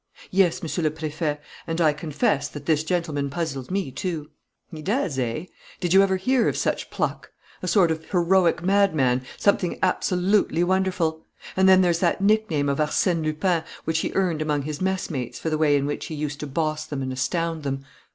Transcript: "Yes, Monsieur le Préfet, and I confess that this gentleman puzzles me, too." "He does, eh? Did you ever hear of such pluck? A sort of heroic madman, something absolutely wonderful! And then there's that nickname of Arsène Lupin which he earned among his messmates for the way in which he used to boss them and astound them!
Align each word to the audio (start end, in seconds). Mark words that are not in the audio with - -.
"Yes, 0.31 0.63
Monsieur 0.63 0.81
le 0.81 0.89
Préfet, 0.89 1.37
and 1.67 1.79
I 1.79 1.93
confess 1.93 2.47
that 2.49 2.65
this 2.65 2.83
gentleman 2.83 3.29
puzzles 3.29 3.69
me, 3.69 3.91
too." 3.91 4.31
"He 4.71 4.81
does, 4.81 5.19
eh? 5.19 5.45
Did 5.79 5.93
you 5.93 6.01
ever 6.01 6.17
hear 6.17 6.47
of 6.47 6.57
such 6.57 6.89
pluck? 6.89 7.31
A 7.61 7.67
sort 7.67 7.91
of 7.91 8.09
heroic 8.09 8.63
madman, 8.63 9.21
something 9.37 9.77
absolutely 9.83 10.63
wonderful! 10.63 11.27
And 11.55 11.69
then 11.69 11.81
there's 11.81 11.99
that 11.99 12.19
nickname 12.19 12.67
of 12.67 12.79
Arsène 12.79 13.23
Lupin 13.23 13.63
which 13.83 13.99
he 13.99 14.11
earned 14.15 14.41
among 14.41 14.63
his 14.63 14.81
messmates 14.81 15.37
for 15.37 15.51
the 15.51 15.57
way 15.59 15.75
in 15.75 15.85
which 15.85 16.07
he 16.07 16.15
used 16.15 16.39
to 16.39 16.47
boss 16.47 16.83
them 16.83 17.03
and 17.03 17.13
astound 17.13 17.61
them! 17.61 17.85